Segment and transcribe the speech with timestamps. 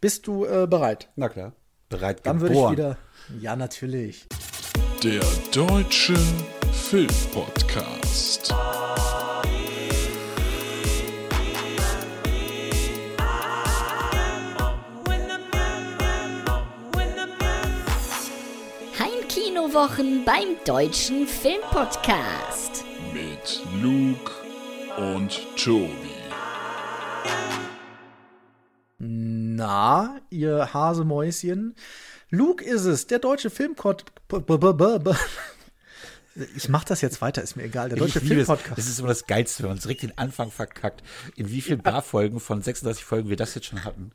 [0.00, 1.08] Bist du äh, bereit?
[1.16, 1.52] Na klar.
[1.88, 2.98] Bereit Dann würde ich wieder.
[3.40, 4.26] Ja, natürlich.
[5.02, 5.22] Der
[5.52, 6.16] Deutsche
[6.72, 8.54] Filmpodcast.
[18.98, 22.84] Heimkinowochen beim Deutschen Filmpodcast.
[23.14, 24.30] Mit Luke
[24.98, 26.15] und Tobi.
[29.56, 31.74] Na, ihr Hasemäuschen.
[32.28, 34.04] Luke ist es, der deutsche Filmpod.
[36.54, 37.88] Ich mach das jetzt weiter, ist mir egal.
[37.88, 38.20] Der deutsche.
[38.20, 38.76] Filmpodcast.
[38.76, 41.02] Das ist immer das Geilste, wenn man direkt den Anfang verkackt.
[41.34, 44.10] In wie vielen Barfolgen von 36 Folgen wir das jetzt schon hatten.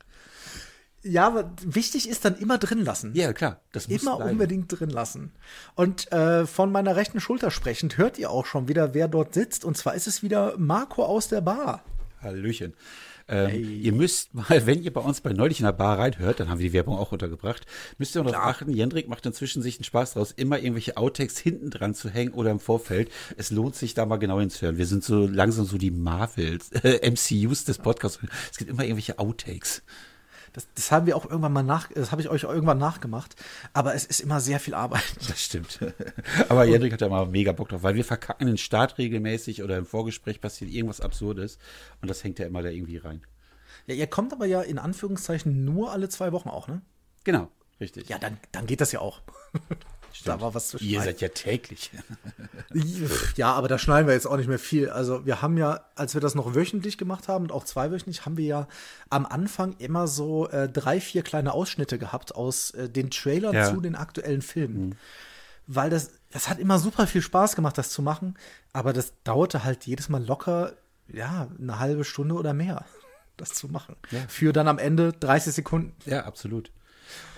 [1.02, 3.12] Ja, aber wichtig ist dann immer drin lassen.
[3.16, 3.60] Ja, klar.
[3.72, 4.30] Das muss Immer bleiben.
[4.30, 5.32] unbedingt drin lassen.
[5.74, 9.64] Und äh, von meiner rechten Schulter sprechend hört ihr auch schon wieder, wer dort sitzt.
[9.64, 11.82] Und zwar ist es wieder Marco aus der Bar.
[12.20, 12.74] Hallöchen.
[13.28, 16.48] Ähm, Ihr müsst mal, wenn ihr bei uns bei neulich in der Bar reinhört, dann
[16.48, 17.66] haben wir die Werbung auch untergebracht,
[17.98, 21.70] müsst ihr darauf achten, Jendrik macht inzwischen sich einen Spaß draus, immer irgendwelche Outtakes hinten
[21.70, 23.10] dran zu hängen oder im Vorfeld.
[23.36, 24.78] Es lohnt sich da mal genau hinzuhören.
[24.78, 28.18] Wir sind so langsam so die Marvels, äh, MCUs des Podcasts.
[28.50, 29.82] Es gibt immer irgendwelche Outtakes.
[30.52, 33.36] Das, das haben wir auch irgendwann mal nach, das habe ich euch irgendwann nachgemacht.
[33.72, 35.02] Aber es ist immer sehr viel Arbeit.
[35.28, 35.80] Das stimmt.
[36.48, 39.78] Aber Jendrik hat da mal mega Bock drauf, weil wir verkacken den Start regelmäßig oder
[39.78, 41.58] im Vorgespräch passiert irgendwas Absurdes
[42.00, 43.22] und das hängt ja immer da irgendwie rein.
[43.86, 46.82] Ja, ihr kommt aber ja in Anführungszeichen nur alle zwei Wochen auch, ne?
[47.24, 47.48] Genau,
[47.80, 48.08] richtig.
[48.08, 49.22] Ja, dann, dann geht das ja auch.
[50.24, 51.04] Da war was zu Ihr schneiden.
[51.04, 51.90] seid ja täglich.
[53.36, 54.88] Ja, aber da schneiden wir jetzt auch nicht mehr viel.
[54.88, 58.36] Also wir haben ja, als wir das noch wöchentlich gemacht haben und auch zweiwöchentlich, haben
[58.36, 58.68] wir ja
[59.10, 63.68] am Anfang immer so äh, drei, vier kleine Ausschnitte gehabt aus äh, den Trailern Ja.
[63.70, 64.96] zu den aktuellen Filmen.
[65.66, 68.36] Weil das, das hat immer super viel Spaß gemacht, das zu machen.
[68.72, 70.72] Aber das dauerte halt jedes Mal locker,
[71.08, 72.84] ja, eine halbe Stunde oder mehr,
[73.36, 73.96] das zu machen.
[74.28, 75.94] Für dann am Ende 30 Sekunden.
[76.06, 76.70] Ja, absolut.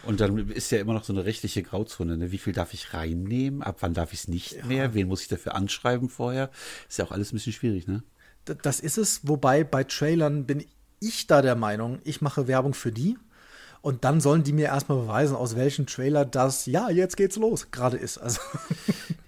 [0.05, 2.17] Und dann ist ja immer noch so eine rechtliche Grauzone.
[2.17, 2.31] Ne?
[2.31, 3.63] Wie viel darf ich reinnehmen?
[3.63, 4.95] Ab wann darf ich es nicht mehr?
[4.95, 6.51] Wen muss ich dafür anschreiben vorher?
[6.89, 8.03] Ist ja auch alles ein bisschen schwierig, ne?
[8.63, 10.65] Das ist es, wobei bei Trailern bin
[11.01, 13.17] ich da der Meinung, ich mache Werbung für die
[13.81, 17.71] und dann sollen die mir erstmal beweisen, aus welchem Trailer das, ja, jetzt geht's los,
[17.71, 18.19] gerade ist.
[18.19, 18.41] Also.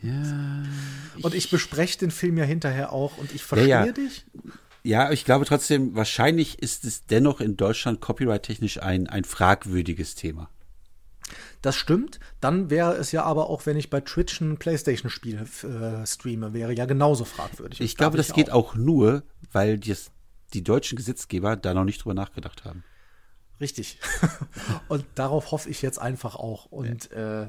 [1.23, 3.93] und ich bespreche den Film ja hinterher auch und ich verstehe Ja, ja.
[3.93, 4.25] dich.
[4.87, 10.49] Ja, ich glaube trotzdem, wahrscheinlich ist es dennoch in Deutschland copyright-technisch ein, ein fragwürdiges Thema.
[11.61, 12.21] Das stimmt.
[12.41, 16.73] Dann wäre es ja aber auch, wenn ich bei Twitch ein Playstation-Spiel äh, streame, wäre
[16.73, 17.81] ja genauso fragwürdig.
[17.81, 20.13] Ich glaube, das geht auch nur, weil dies,
[20.55, 22.85] die deutschen Gesetzgeber da noch nicht drüber nachgedacht haben.
[23.61, 23.99] Richtig.
[24.89, 26.67] und darauf hoffe ich jetzt einfach auch.
[26.67, 27.49] Und äh,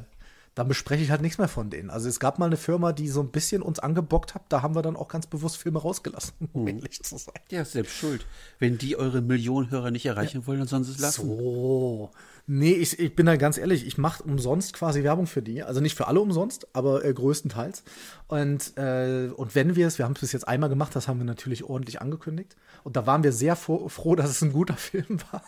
[0.58, 1.92] dann bespreche ich halt nichts mehr von denen.
[1.92, 4.42] Also es gab mal eine Firma, die so ein bisschen uns angebockt hat.
[4.50, 7.36] Da haben wir dann auch ganz bewusst Filme rausgelassen, um ehrlich zu sein.
[7.52, 8.26] Ja, selbst schuld.
[8.58, 11.28] Wenn die eure Millionen Hörer nicht erreichen wollen, dann sollen sie es lassen.
[11.28, 12.10] So.
[12.48, 15.62] Nee, ich, ich bin da ganz ehrlich, ich mache umsonst quasi Werbung für die.
[15.62, 17.84] Also nicht für alle umsonst, aber äh, größtenteils.
[18.28, 21.20] Und, äh, und wenn wir es, wir haben es bis jetzt einmal gemacht, das haben
[21.20, 22.56] wir natürlich ordentlich angekündigt.
[22.84, 25.44] Und da waren wir sehr froh, froh dass es ein guter Film war.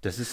[0.00, 0.32] Das ist,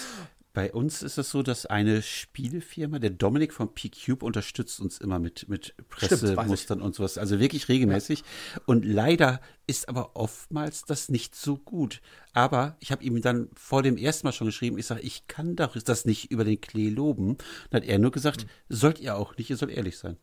[0.54, 5.18] bei uns ist es so, dass eine Spielefirma, der Dominik von P-Cube, unterstützt uns immer
[5.18, 5.74] mit, mit.
[5.90, 7.18] Pressemustern und sowas.
[7.18, 8.24] Also wirklich regelmäßig.
[8.66, 12.02] Und leider ist aber oftmals das nicht so gut.
[12.34, 15.56] Aber ich habe ihm dann vor dem ersten Mal schon geschrieben, ich sage, ich kann
[15.56, 17.38] doch das nicht über den Klee loben.
[17.70, 20.18] Dann hat er nur gesagt, sollt ihr auch nicht, ihr sollt ehrlich sein.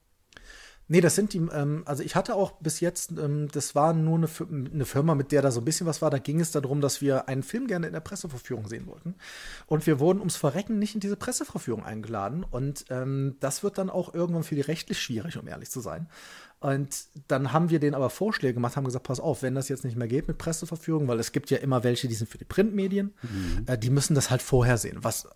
[0.90, 4.16] Nee, das sind die, ähm, also ich hatte auch bis jetzt, ähm, das war nur
[4.16, 6.10] eine, eine Firma, mit der da so ein bisschen was war.
[6.10, 9.14] Da ging es darum, dass wir einen Film gerne in der Presseverführung sehen wollten.
[9.66, 12.42] Und wir wurden ums Verrecken nicht in diese Presseverführung eingeladen.
[12.42, 16.08] Und ähm, das wird dann auch irgendwann für die rechtlich schwierig, um ehrlich zu sein.
[16.60, 19.84] Und dann haben wir denen aber Vorschläge gemacht, haben gesagt, pass auf, wenn das jetzt
[19.84, 22.44] nicht mehr geht mit Presseverführung, weil es gibt ja immer welche, die sind für die
[22.44, 23.14] Printmedien,
[23.66, 25.28] äh, die müssen das halt vorher sehen, was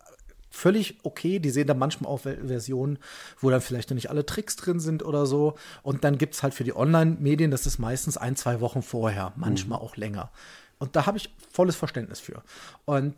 [0.52, 1.40] völlig okay.
[1.40, 2.98] Die sehen dann manchmal auch Ver- Versionen,
[3.40, 5.54] wo dann vielleicht noch nicht alle Tricks drin sind oder so.
[5.82, 9.80] Und dann gibt's halt für die Online-Medien, das ist meistens ein, zwei Wochen vorher, manchmal
[9.80, 10.30] auch länger.
[10.78, 12.42] Und da habe ich volles Verständnis für.
[12.84, 13.16] Und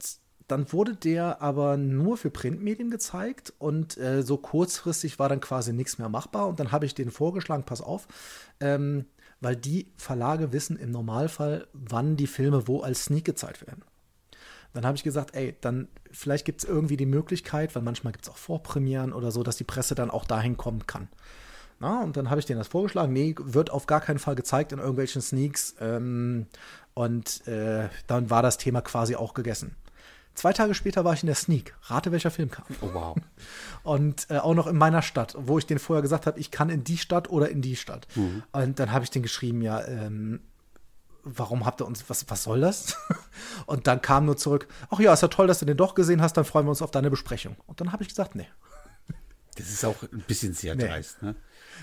[0.48, 5.72] dann wurde der aber nur für Printmedien gezeigt und äh, so kurzfristig war dann quasi
[5.72, 6.48] nichts mehr machbar.
[6.48, 8.06] Und dann habe ich denen vorgeschlagen, pass auf,
[8.60, 9.06] ähm,
[9.40, 13.82] weil die Verlage wissen im Normalfall, wann die Filme wo als Sneak gezeigt werden.
[14.74, 18.26] Dann habe ich gesagt, ey, dann vielleicht gibt es irgendwie die Möglichkeit, weil manchmal gibt
[18.26, 21.08] es auch Vorpremieren oder so, dass die Presse dann auch dahin kommen kann.
[21.80, 23.12] Na, und dann habe ich denen das vorgeschlagen.
[23.12, 25.74] Nee, wird auf gar keinen Fall gezeigt in irgendwelchen Sneaks.
[25.80, 26.46] Ähm,
[26.92, 29.76] und äh, dann war das Thema quasi auch gegessen.
[30.34, 31.74] Zwei Tage später war ich in der Sneak.
[31.82, 32.64] Rate, welcher Film kam.
[32.80, 33.16] Oh, wow.
[33.84, 36.70] Und äh, auch noch in meiner Stadt, wo ich den vorher gesagt habe, ich kann
[36.70, 38.08] in die Stadt oder in die Stadt.
[38.16, 38.42] Mhm.
[38.50, 40.40] Und dann habe ich den geschrieben, ja, ähm,
[41.24, 42.96] warum habt ihr uns, was, was soll das?
[43.66, 46.22] Und dann kam nur zurück, ach ja, ist ja toll, dass du den doch gesehen
[46.22, 47.56] hast, dann freuen wir uns auf deine Besprechung.
[47.66, 48.48] Und dann habe ich gesagt, nee.
[49.56, 50.86] Das ist auch ein bisschen sehr nee.
[50.86, 51.36] dreist, ne?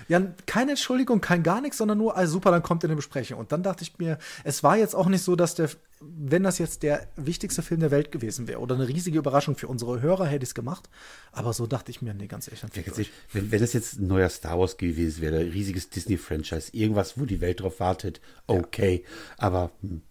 [0.08, 3.38] Ja, keine Entschuldigung, kein gar nichts, sondern nur, also super, dann kommt in eine Besprechung.
[3.38, 5.70] Und dann dachte ich mir, es war jetzt auch nicht so, dass der,
[6.00, 9.68] wenn das jetzt der wichtigste Film der Welt gewesen wäre oder eine riesige Überraschung für
[9.68, 10.88] unsere Hörer, hätte ich es gemacht.
[11.32, 12.62] Aber so dachte ich mir, nee, ganz ehrlich.
[12.62, 17.18] Ja, wenn, wenn das jetzt ein neuer Star Wars gewesen wäre, ein riesiges Disney-Franchise, irgendwas,
[17.18, 19.04] wo die Welt drauf wartet, okay.
[19.04, 19.10] Ja.
[19.38, 20.02] Aber hm,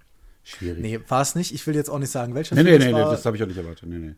[0.43, 0.81] schwierig.
[0.81, 1.53] Nee, war es nicht.
[1.53, 3.11] Ich will jetzt auch nicht sagen, welcher nee, Film nee, nee, war.
[3.11, 3.87] das habe ich auch nicht erwartet.
[3.87, 4.15] Nee, nee.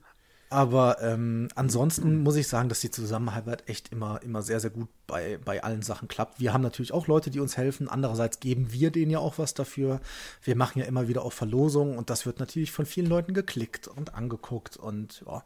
[0.54, 4.88] Aber ähm, ansonsten muss ich sagen, dass die Zusammenarbeit echt immer, immer sehr, sehr gut
[5.08, 6.40] bei, bei allen Sachen klappt.
[6.40, 7.90] Wir haben natürlich auch Leute, die uns helfen.
[7.90, 10.00] Andererseits geben wir denen ja auch was dafür.
[10.44, 13.88] Wir machen ja immer wieder auch Verlosungen und das wird natürlich von vielen Leuten geklickt
[13.88, 14.78] und angeguckt.
[14.78, 15.44] Und ja,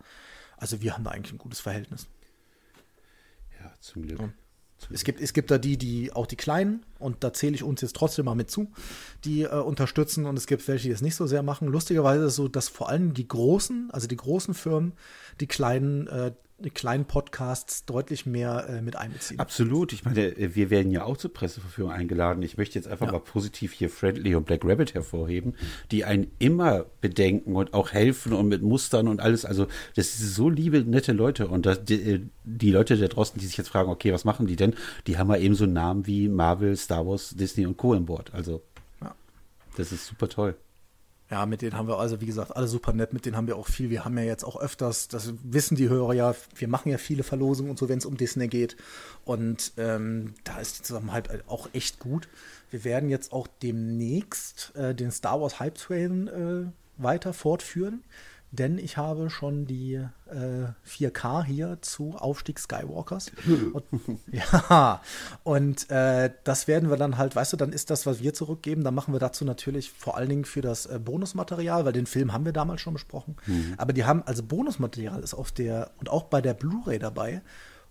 [0.57, 2.07] also wir haben da eigentlich ein gutes Verhältnis.
[3.61, 4.19] Ja, zum Glück.
[4.19, 4.29] Ja.
[4.91, 7.81] Es gibt, es gibt da die, die auch die Kleinen, und da zähle ich uns
[7.81, 8.71] jetzt trotzdem mal mit zu,
[9.25, 11.67] die äh, unterstützen und es gibt welche, die es nicht so sehr machen.
[11.67, 14.93] Lustigerweise ist es so, dass vor allem die großen, also die großen Firmen,
[15.39, 16.31] die kleinen äh,
[16.73, 19.39] kleinen Podcasts deutlich mehr äh, mit einbeziehen.
[19.39, 19.93] Absolut.
[19.93, 22.41] Ich meine, wir werden ja auch zur Presseverführung eingeladen.
[22.41, 23.11] Ich möchte jetzt einfach ja.
[23.11, 25.55] mal positiv hier Friendly und Black Rabbit hervorheben,
[25.91, 29.45] die einen immer bedenken und auch helfen und mit Mustern und alles.
[29.45, 31.47] Also, das sind so liebe, nette Leute.
[31.47, 34.55] Und das, die, die, Leute da draußen, die sich jetzt fragen, okay, was machen die
[34.55, 34.73] denn?
[35.05, 37.93] Die haben ja eben so Namen wie Marvel, Star Wars, Disney und Co.
[37.93, 38.33] im Bord.
[38.33, 38.63] Also,
[39.01, 39.13] ja.
[39.75, 40.55] das ist super toll.
[41.29, 43.57] Ja, mit denen haben wir also, wie gesagt, alle super nett, mit denen haben wir
[43.57, 43.89] auch viel.
[43.89, 47.23] Wir haben ja jetzt auch öfters, das wissen die Hörer ja, wir machen ja viele
[47.23, 48.77] Verlosungen und so, wenn es um Disney geht.
[49.25, 52.29] Und ähm, da ist die Zusammenarbeit auch echt gut.
[52.71, 58.03] Wir werden jetzt auch demnächst äh, den Star Wars Hype Train äh, weiter fortführen
[58.51, 63.31] denn ich habe schon die äh, 4K hier zu Aufstieg Skywalkers.
[63.73, 63.83] und,
[64.31, 65.01] ja,
[65.43, 68.83] und äh, das werden wir dann halt, weißt du, dann ist das, was wir zurückgeben,
[68.83, 72.31] dann machen wir dazu natürlich vor allen Dingen für das äh, Bonusmaterial, weil den Film
[72.31, 73.35] haben wir damals schon besprochen.
[73.45, 73.73] Mhm.
[73.77, 77.41] Aber die haben, also Bonusmaterial ist auf der und auch bei der Blu-ray dabei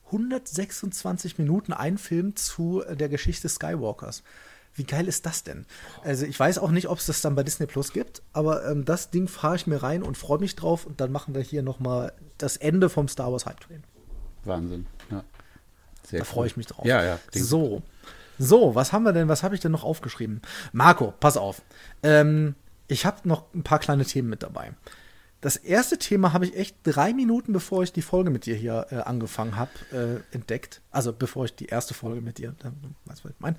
[0.07, 4.23] 126 Minuten ein Film zu äh, der Geschichte Skywalkers.
[4.77, 5.67] Wie geil ist das denn?
[6.05, 8.85] Also ich weiß auch nicht, ob es das dann bei Disney Plus gibt, aber ähm,
[8.85, 11.63] das Ding fahre ich mir rein und freue mich drauf und dann machen wir hier
[11.63, 13.83] noch mal das Ende vom Star Wars Hype Train.
[14.45, 15.25] Wahnsinn, ja.
[16.03, 16.33] Sehr da cool.
[16.33, 16.85] freue ich mich drauf.
[16.85, 17.19] Ja, ja.
[17.33, 17.83] So.
[18.39, 20.43] So, was haben wir denn, was habe ich denn noch aufgeschrieben?
[20.73, 21.63] Marco, pass auf.
[22.03, 22.55] Ähm,
[22.87, 24.73] ich habe noch ein paar kleine Themen mit dabei.
[25.41, 28.87] Das erste Thema habe ich echt drei Minuten, bevor ich die Folge mit dir hier
[28.91, 30.81] äh, angefangen habe, äh, entdeckt.
[30.91, 32.71] Also bevor ich die erste Folge mit dir, äh,
[33.07, 33.57] weißt was ich meine.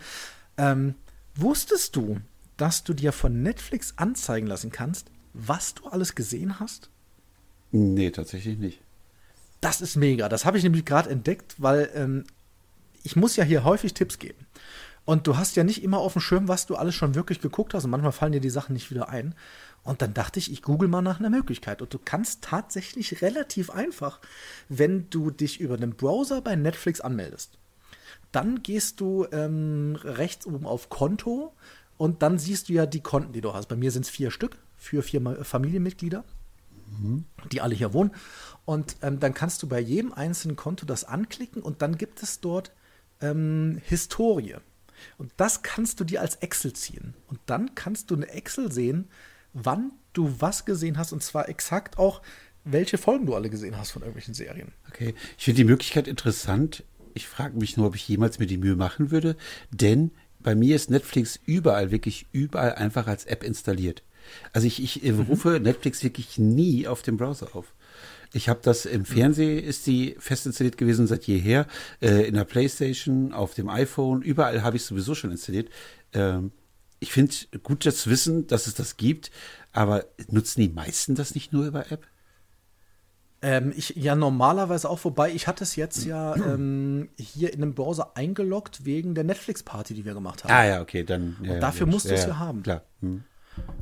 [0.57, 0.95] Ähm,
[1.37, 2.17] Wusstest du,
[2.57, 6.89] dass du dir von Netflix anzeigen lassen kannst, was du alles gesehen hast?
[7.71, 8.81] Nee, tatsächlich nicht.
[9.61, 10.29] Das ist mega.
[10.29, 12.23] Das habe ich nämlich gerade entdeckt, weil ähm,
[13.03, 14.47] ich muss ja hier häufig Tipps geben.
[15.05, 17.73] Und du hast ja nicht immer auf dem Schirm, was du alles schon wirklich geguckt
[17.73, 17.85] hast.
[17.85, 19.35] Und manchmal fallen dir die Sachen nicht wieder ein.
[19.83, 21.81] Und dann dachte ich, ich google mal nach einer Möglichkeit.
[21.81, 24.19] Und du kannst tatsächlich relativ einfach,
[24.67, 27.57] wenn du dich über den Browser bei Netflix anmeldest,
[28.31, 31.53] dann gehst du ähm, rechts oben auf Konto
[31.97, 33.67] und dann siehst du ja die Konten, die du hast.
[33.67, 36.23] Bei mir sind es vier Stück für vier Familienmitglieder,
[36.99, 37.25] mhm.
[37.51, 38.11] die alle hier wohnen.
[38.65, 42.39] Und ähm, dann kannst du bei jedem einzelnen Konto das anklicken und dann gibt es
[42.39, 42.71] dort
[43.21, 44.55] ähm, Historie.
[45.17, 47.13] Und das kannst du dir als Excel ziehen.
[47.27, 49.09] Und dann kannst du eine Excel sehen,
[49.53, 52.21] wann du was gesehen hast und zwar exakt auch,
[52.63, 54.73] welche Folgen du alle gesehen hast von irgendwelchen Serien.
[54.89, 56.83] Okay, ich finde die Möglichkeit interessant,
[57.17, 59.35] ich frage mich nur, ob ich jemals mir die Mühe machen würde,
[59.71, 64.03] denn bei mir ist Netflix überall, wirklich überall einfach als App installiert.
[64.53, 65.21] Also ich, ich mhm.
[65.21, 67.73] rufe Netflix wirklich nie auf dem Browser auf.
[68.33, 71.65] Ich habe das im Fernsehen, ist die fest installiert gewesen seit jeher,
[72.01, 75.69] äh, in der Playstation, auf dem iPhone, überall habe ich sowieso schon installiert.
[76.13, 76.51] Ähm,
[76.99, 77.33] ich finde
[77.63, 79.31] gut das Wissen, dass es das gibt,
[79.71, 82.05] aber nutzen die meisten das nicht nur über App?
[83.41, 87.75] Ähm, ich, ja, normalerweise auch, wobei ich hatte es jetzt ja ähm, hier in dem
[87.75, 90.51] Browser eingeloggt wegen der Netflix-Party, die wir gemacht haben.
[90.51, 91.37] Ah ja, okay, dann.
[91.43, 92.63] Ja, Und dafür ja, musst du es ja, haben.
[92.63, 92.81] Klar.
[93.01, 93.23] Hm.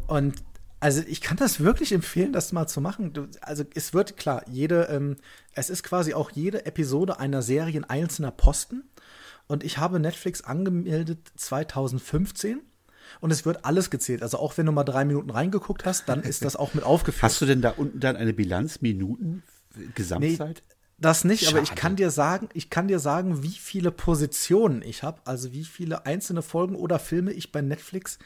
[0.07, 0.43] Und
[0.81, 3.13] also ich kann das wirklich empfehlen, das mal zu machen.
[3.41, 5.15] Also es wird klar, jede, ähm,
[5.53, 8.83] es ist quasi auch jede Episode einer Serie ein einzelner Posten.
[9.47, 12.59] Und ich habe Netflix angemeldet 2015
[13.21, 14.21] und es wird alles gezählt.
[14.21, 17.23] Also auch wenn du mal drei Minuten reingeguckt hast, dann ist das auch mit aufgeführt.
[17.23, 19.43] Hast du denn da unten dann eine Bilanz Minuten
[19.93, 20.63] Gesamtzeit?
[20.67, 21.57] Nee, das nicht, Schade.
[21.57, 25.51] aber ich kann dir sagen, ich kann dir sagen, wie viele Positionen ich habe, also
[25.51, 28.17] wie viele einzelne Folgen oder Filme ich bei Netflix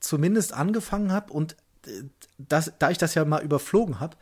[0.00, 1.56] zumindest angefangen habe und
[1.86, 2.02] äh,
[2.36, 4.16] das, da ich das ja mal überflogen habe,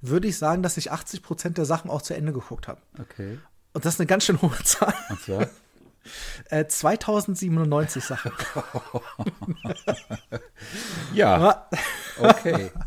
[0.00, 2.80] würde ich sagen, dass ich 80 Prozent der Sachen auch zu Ende geguckt habe.
[2.98, 3.38] Okay.
[3.72, 4.94] Und das ist eine ganz schön hohe Zahl.
[5.08, 5.46] Ach ja.
[6.48, 8.32] Äh, 2097 Sachen.
[11.14, 11.68] ja.
[12.18, 12.70] Okay.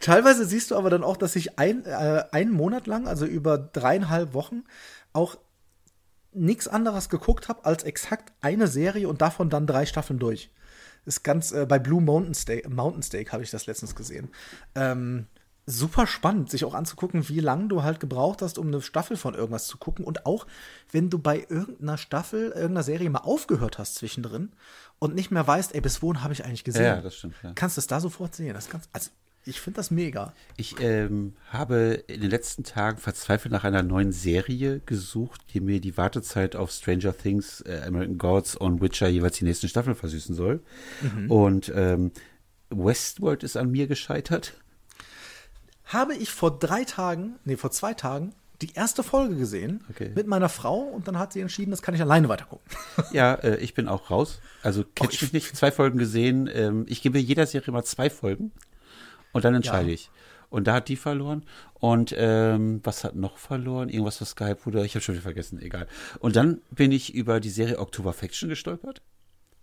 [0.00, 3.58] Teilweise siehst du aber dann auch, dass ich ein, äh, einen Monat lang, also über
[3.58, 4.64] dreieinhalb Wochen,
[5.12, 5.36] auch
[6.32, 10.50] nichts anderes geguckt habe als exakt eine Serie und davon dann drei Staffeln durch.
[11.04, 14.30] Ist ganz äh, bei Blue Mountain Steak, Mountain Steak habe ich das letztens gesehen.
[14.74, 15.26] Ähm,
[15.70, 19.34] super spannend, sich auch anzugucken, wie lange du halt gebraucht hast, um eine Staffel von
[19.34, 20.04] irgendwas zu gucken.
[20.04, 20.46] Und auch,
[20.92, 24.52] wenn du bei irgendeiner Staffel, irgendeiner Serie mal aufgehört hast zwischendrin
[24.98, 26.84] und nicht mehr weißt, ey, bis wohin habe ich eigentlich gesehen.
[26.84, 27.34] Ja, das stimmt.
[27.42, 27.52] Ja.
[27.54, 28.54] Kannst du es da sofort sehen.
[28.54, 29.10] Das kannst, also,
[29.46, 30.34] ich finde das mega.
[30.56, 35.80] Ich ähm, habe in den letzten Tagen verzweifelt nach einer neuen Serie gesucht, die mir
[35.80, 40.34] die Wartezeit auf Stranger Things, äh, American Gods und Witcher jeweils die nächsten Staffeln versüßen
[40.34, 40.62] soll.
[41.00, 41.30] Mhm.
[41.30, 42.12] Und ähm,
[42.68, 44.54] Westworld ist an mir gescheitert
[45.92, 48.32] habe ich vor drei Tagen, nee, vor zwei Tagen,
[48.62, 50.12] die erste Folge gesehen okay.
[50.14, 52.64] mit meiner Frau und dann hat sie entschieden, das kann ich alleine weitergucken.
[53.12, 54.40] Ja, äh, ich bin auch raus.
[54.62, 55.56] Also catch oh, mich nicht.
[55.56, 56.48] Zwei Folgen gesehen.
[56.52, 58.52] Ähm, ich gebe jeder Serie mal zwei Folgen
[59.32, 59.94] und dann entscheide ja.
[59.94, 60.10] ich.
[60.50, 61.44] Und da hat die verloren.
[61.74, 63.88] Und ähm, was hat noch verloren?
[63.88, 64.84] Irgendwas, was Skype wurde.
[64.84, 65.86] Ich habe schon wieder vergessen, egal.
[66.18, 69.00] Und dann bin ich über die Serie October Faction gestolpert.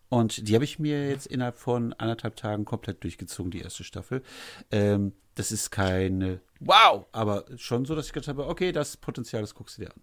[0.10, 4.24] Und die habe ich mir jetzt innerhalb von anderthalb Tagen komplett durchgezogen, die erste Staffel.
[4.72, 9.41] Ähm, das ist keine Wow, aber schon so, dass ich gedacht habe, okay, das Potenzial,
[9.41, 10.01] das guckst du dir an.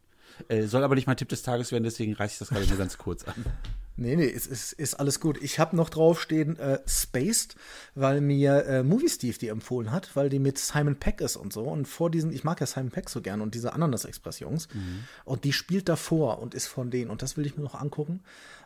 [0.49, 2.79] Äh, soll aber nicht mein Tipp des Tages werden, deswegen reiße ich das gerade nur
[2.79, 3.35] ganz kurz an.
[3.97, 5.41] Nee, nee, es ist, ist alles gut.
[5.41, 7.55] Ich habe noch draufstehen äh, Spaced,
[7.95, 11.53] weil mir äh, Movie Steve die empfohlen hat, weil die mit Simon Peck ist und
[11.53, 11.62] so.
[11.62, 14.67] Und vor diesen, ich mag ja Simon Peck so gern und diese Ananas Express Jungs.
[14.75, 15.05] Mhm.
[15.25, 17.09] Und die spielt davor und ist von denen.
[17.09, 18.25] Und das will ich mir noch angucken.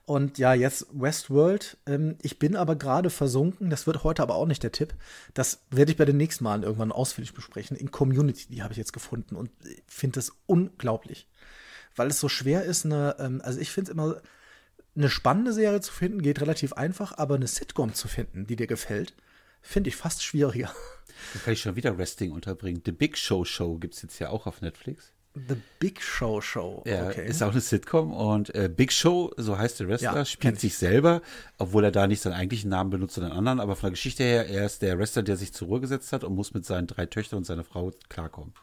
[0.09, 1.77] Und ja, jetzt Westworld.
[1.85, 3.69] Ähm, ich bin aber gerade versunken.
[3.69, 4.95] Das wird heute aber auch nicht der Tipp.
[5.35, 7.77] Das werde ich bei den nächsten Malen irgendwann ausführlich besprechen.
[7.77, 9.51] In Community, die habe ich jetzt gefunden und
[9.87, 11.29] finde das unglaublich.
[11.95, 14.23] Weil es so schwer ist, eine, ähm, also ich finde es immer
[14.97, 18.67] eine spannende Serie zu finden geht relativ einfach, aber eine Sitcom zu finden, die dir
[18.67, 19.13] gefällt,
[19.61, 20.73] finde ich fast schwieriger.
[21.35, 22.81] Da kann ich schon wieder Wrestling unterbringen.
[22.83, 25.13] The Big Show Show gibt es jetzt ja auch auf Netflix.
[25.49, 26.83] The Big Show Show.
[26.87, 27.27] Ja, okay.
[27.29, 30.77] ist auch eine Sitcom und äh, Big Show, so heißt der Wrestler, ja, spielt sich
[30.77, 31.23] selber,
[31.59, 34.49] obwohl er da nicht seinen eigentlichen Namen benutzt, sondern anderen, aber von der Geschichte her,
[34.49, 37.07] er ist der Wrestler, der sich zur Ruhe gesetzt hat und muss mit seinen drei
[37.07, 38.55] Töchtern und seiner Frau klarkommen.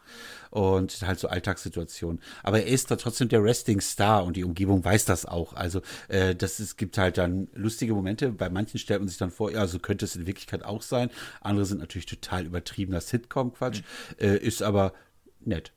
[0.50, 2.22] Und halt so Alltagssituationen.
[2.42, 5.54] Aber er ist da trotzdem der Wrestling-Star und die Umgebung weiß das auch.
[5.54, 8.30] Also äh, das es gibt halt dann lustige Momente.
[8.32, 11.10] Bei manchen stellt man sich dann vor, ja, so könnte es in Wirklichkeit auch sein.
[11.42, 14.26] Andere sind natürlich total übertriebener Sitcom-Quatsch, mhm.
[14.26, 14.94] äh, ist aber
[15.42, 15.74] nett.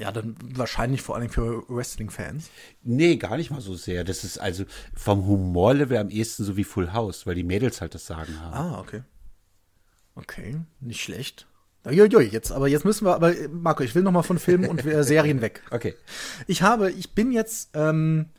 [0.00, 2.48] Ja, dann wahrscheinlich vor allem für Wrestling-Fans.
[2.82, 4.02] Nee, gar nicht mal so sehr.
[4.02, 4.64] Das ist also
[4.94, 8.54] vom Humorlevel am ehesten so wie Full House, weil die Mädels halt das Sagen haben.
[8.54, 9.02] Ah, okay.
[10.14, 11.46] Okay, nicht schlecht.
[11.84, 14.86] Uiuiui, jetzt, aber jetzt müssen wir, aber Marco, ich will noch mal von Filmen und
[14.86, 15.62] äh, Serien weg.
[15.70, 15.94] Okay.
[16.46, 18.30] Ich habe, ich bin jetzt, ähm,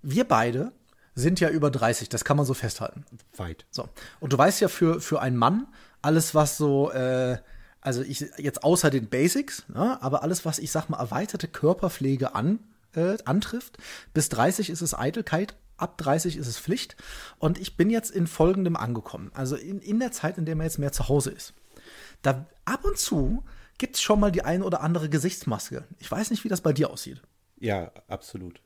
[0.00, 0.70] wir beide
[1.16, 3.04] sind ja über 30, das kann man so festhalten.
[3.36, 3.66] Weit.
[3.72, 3.88] So.
[4.20, 5.66] Und du weißt ja, für, für einen Mann,
[6.02, 7.38] alles, was so, äh,
[7.84, 12.34] also ich jetzt außer den Basics, ne, aber alles, was ich sag mal erweiterte Körperpflege
[12.34, 12.58] an,
[12.94, 13.78] äh, antrifft,
[14.12, 16.96] bis 30 ist es Eitelkeit, ab 30 ist es Pflicht.
[17.38, 19.30] Und ich bin jetzt in folgendem angekommen.
[19.34, 21.52] Also in, in der Zeit, in der man jetzt mehr zu Hause ist.
[22.22, 23.44] Da ab und zu
[23.76, 25.84] gibt es schon mal die eine oder andere Gesichtsmaske.
[25.98, 27.20] Ich weiß nicht, wie das bei dir aussieht.
[27.58, 28.60] Ja, absolut.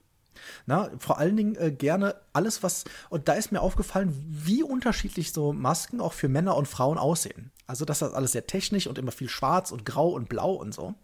[0.66, 2.84] Na, vor allen Dingen äh, gerne alles, was.
[3.10, 7.50] Und da ist mir aufgefallen, wie unterschiedlich so Masken auch für Männer und Frauen aussehen.
[7.66, 10.72] Also, dass das alles sehr technisch und immer viel schwarz und grau und blau und
[10.72, 10.94] so.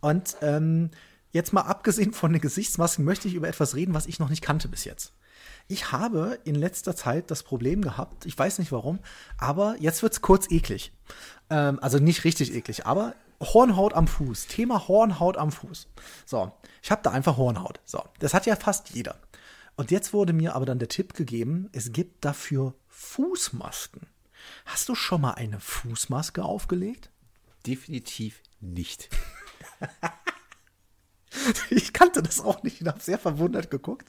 [0.00, 0.90] Und ähm,
[1.32, 4.42] jetzt mal abgesehen von den Gesichtsmasken möchte ich über etwas reden, was ich noch nicht
[4.42, 5.12] kannte bis jetzt.
[5.66, 8.98] Ich habe in letzter Zeit das Problem gehabt, ich weiß nicht warum,
[9.38, 10.92] aber jetzt wird es kurz eklig.
[11.48, 14.46] Ähm, also nicht richtig eklig, aber Hornhaut am Fuß.
[14.46, 15.88] Thema Hornhaut am Fuß.
[16.24, 17.80] So, ich habe da einfach Hornhaut.
[17.84, 19.16] So, das hat ja fast jeder.
[19.76, 24.06] Und jetzt wurde mir aber dann der Tipp gegeben, es gibt dafür Fußmasken.
[24.66, 27.10] Hast du schon mal eine Fußmaske aufgelegt?
[27.66, 29.08] Definitiv nicht.
[31.70, 34.08] ich kannte das auch nicht und habe sehr verwundert geguckt.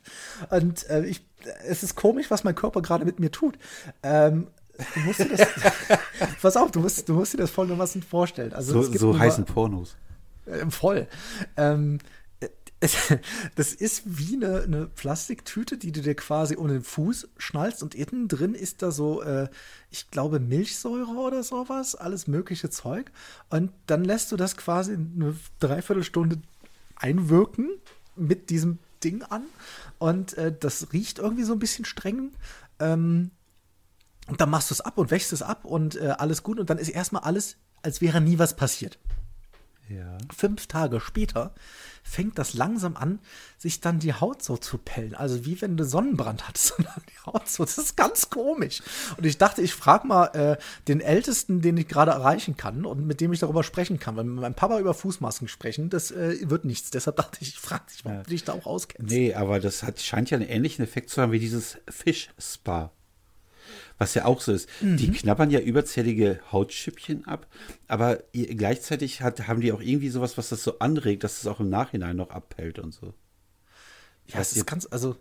[0.50, 1.26] Und äh, ich,
[1.64, 3.58] es ist komisch, was mein Körper gerade mit mir tut.
[4.04, 4.48] Ähm,
[4.94, 5.48] Du musst dir das,
[6.42, 8.54] pass auf, du musst, du musst dir das folgendermaßen vorstellen.
[8.54, 9.96] Also so so heißen Pornos.
[10.46, 11.08] Äh, voll.
[11.58, 12.00] Ähm,
[13.56, 17.96] das ist wie eine, eine, Plastiktüte, die du dir quasi um den Fuß schnallst und
[17.96, 19.48] innen drin ist da so, äh,
[19.92, 23.12] ich glaube, Milchsäure oder sowas, alles mögliche Zeug.
[23.50, 26.42] Und dann lässt du das quasi eine Dreiviertelstunde
[26.96, 27.70] einwirken
[28.16, 29.44] mit diesem Ding an.
[29.98, 32.32] Und äh, das riecht irgendwie so ein bisschen streng.
[32.80, 33.32] Ähm,
[34.28, 36.70] und dann machst du es ab und wächst es ab und äh, alles gut und
[36.70, 38.98] dann ist erstmal alles, als wäre nie was passiert.
[39.90, 40.18] Ja.
[40.36, 41.54] Fünf Tage später
[42.04, 43.20] fängt das langsam an,
[43.58, 45.16] sich dann die Haut so zu pellen.
[45.16, 47.64] Also wie wenn du Sonnenbrand hattest und dann die Haut so.
[47.64, 48.82] Das ist ganz komisch.
[49.18, 53.06] Und ich dachte, ich frage mal äh, den Ältesten, den ich gerade erreichen kann und
[53.06, 54.16] mit dem ich darüber sprechen kann.
[54.16, 56.92] Weil mit meinem Papa über Fußmasken sprechen, das äh, wird nichts.
[56.92, 58.24] Deshalb dachte ich, ich frage dich, warum ja.
[58.24, 59.12] du dich da auch auskennst.
[59.12, 62.92] Nee, aber das hat, scheint ja einen ähnlichen Effekt zu haben wie dieses Fisch-Spa
[63.98, 64.70] was ja auch so ist.
[64.82, 64.98] Mhm.
[64.98, 67.48] Die knabbern ja überzählige Hautschüppchen ab,
[67.88, 71.60] aber gleichzeitig hat, haben die auch irgendwie sowas, was das so anregt, dass es auch
[71.60, 73.14] im Nachhinein noch abhält und so.
[74.28, 75.16] Ja, es ist ganz, also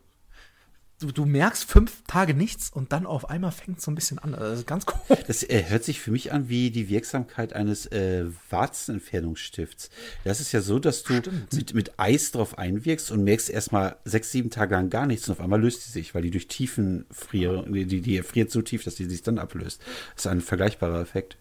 [1.00, 4.18] du, du merkst fünf Tage nichts und dann auf einmal fängt es so ein bisschen
[4.18, 4.32] an.
[4.32, 5.16] Das ist ganz cool.
[5.26, 9.90] Das äh, hört sich für mich an wie die Wirksamkeit eines äh, Warzenentfernungsstifts.
[10.24, 11.20] Das ist ja so, dass du
[11.52, 15.32] mit, mit Eis drauf einwirkst und merkst erstmal sechs, sieben Tage lang gar nichts und
[15.32, 18.84] auf einmal löst die sich, weil die durch Tiefen frieren, die, die friert so tief,
[18.84, 19.82] dass die sich dann ablöst.
[20.14, 21.36] Das ist ein vergleichbarer Effekt.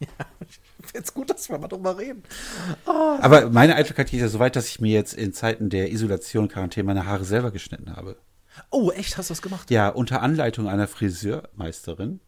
[0.00, 0.58] Ja, ich
[0.90, 2.24] finde es gut, dass wir mal drüber reden.
[2.86, 2.90] Oh.
[3.20, 6.48] Aber meine Eitelkeit geht ja so weit, dass ich mir jetzt in Zeiten der Isolation,
[6.48, 8.16] Quarantäne meine Haare selber geschnitten habe.
[8.70, 9.16] Oh, echt?
[9.16, 9.70] Hast du das gemacht?
[9.70, 12.20] Ja, unter Anleitung einer Friseurmeisterin.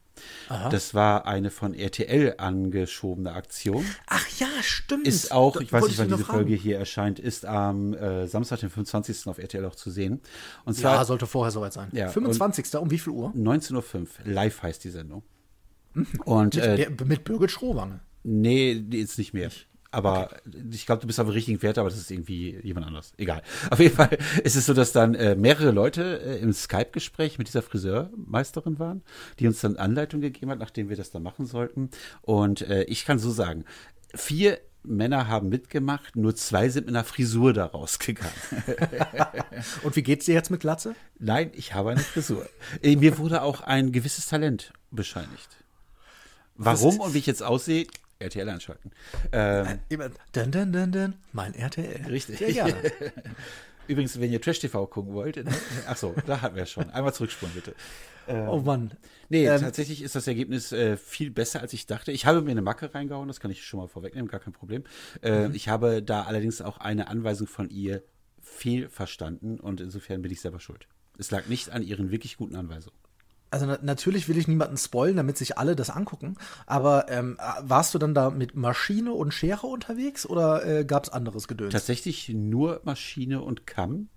[0.48, 0.68] Aha.
[0.68, 3.84] Das war eine von RTL angeschobene Aktion.
[4.06, 5.06] Ach ja, stimmt.
[5.06, 6.38] Ist auch, ich weiß nicht, wann diese fragen.
[6.38, 9.26] Folge hier erscheint, ist am äh, Samstag, den 25.
[9.26, 10.20] auf RTL auch zu sehen.
[10.64, 11.88] Und zwar, ja, sollte vorher soweit sein.
[11.92, 12.74] Ja, 25.
[12.76, 13.32] um wie viel Uhr?
[13.34, 14.06] 19.05 Uhr.
[14.24, 15.24] Live heißt die Sendung.
[15.94, 16.06] Mhm.
[16.24, 18.00] Und, mit, äh, mit Birgit Schrowange.
[18.22, 19.48] Nee, die ist nicht mehr.
[19.48, 19.66] Ich.
[19.94, 20.64] Aber okay.
[20.72, 23.12] ich glaube, du bist auf dem richtigen Pferd, aber das ist irgendwie jemand anders.
[23.16, 23.42] Egal.
[23.70, 27.48] Auf jeden Fall ist es so, dass dann äh, mehrere Leute äh, im Skype-Gespräch mit
[27.48, 29.02] dieser Friseurmeisterin waren,
[29.38, 31.90] die uns dann Anleitung gegeben hat, nachdem wir das dann machen sollten.
[32.22, 33.64] Und äh, ich kann so sagen,
[34.14, 38.34] vier Männer haben mitgemacht, nur zwei sind mit einer Frisur da rausgegangen.
[39.82, 40.94] Und wie geht's dir jetzt mit Glatze?
[41.18, 42.46] Nein, ich habe eine Frisur.
[42.82, 45.64] Äh, mir wurde auch ein gewisses Talent bescheinigt.
[46.56, 47.86] Warum und wie ich jetzt aussehe,
[48.18, 48.90] RTL einschalten.
[49.32, 49.80] Ähm,
[50.32, 52.06] dun, dun, dun, dun, mein RTL.
[52.06, 52.38] Richtig.
[52.38, 52.74] Sehr gerne.
[53.86, 55.52] Übrigens, wenn ihr Trash TV gucken wollt, ne?
[55.86, 56.88] ach so, da hatten wir schon.
[56.90, 57.74] Einmal zurückspulen bitte.
[58.26, 58.92] Ähm, oh Mann.
[59.28, 62.10] Nee, ähm, tatsächlich ist das Ergebnis äh, viel besser, als ich dachte.
[62.10, 64.84] Ich habe mir eine Macke reingehauen, das kann ich schon mal vorwegnehmen, gar kein Problem.
[65.22, 65.54] Äh, mhm.
[65.54, 68.02] Ich habe da allerdings auch eine Anweisung von ihr
[68.40, 70.86] fehlverstanden und insofern bin ich selber schuld.
[71.18, 72.96] Es lag nicht an ihren wirklich guten Anweisungen
[73.54, 76.36] also na natürlich will ich niemanden spoilen, damit sich alle das angucken,
[76.66, 81.10] aber ähm, warst du dann da mit Maschine und Schere unterwegs oder äh, gab es
[81.10, 81.72] anderes Gedöns?
[81.72, 84.08] Tatsächlich nur Maschine und Kamm.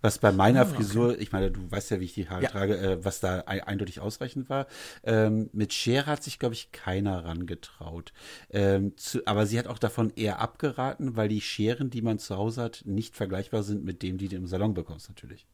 [0.00, 1.18] Was bei meiner oh, Frisur, okay.
[1.20, 2.48] ich meine, du weißt ja, wie ich die Haare ja.
[2.48, 4.66] trage, äh, was da ein, eindeutig ausreichend war.
[5.04, 8.12] Ähm, mit Schere hat sich, glaube ich, keiner rangetraut.
[8.50, 12.36] Ähm, zu, aber sie hat auch davon eher abgeraten, weil die Scheren, die man zu
[12.36, 15.46] Hause hat, nicht vergleichbar sind mit dem, die du im Salon bekommst, natürlich.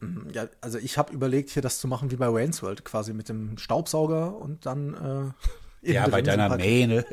[0.00, 3.12] Mhm, ja, also ich habe überlegt, hier das zu machen wie bei Wayne's World, quasi
[3.12, 4.94] mit dem Staubsauger und dann.
[4.94, 7.04] Äh, ja, bei deiner so Mähne.